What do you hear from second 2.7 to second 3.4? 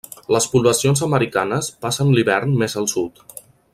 al sud.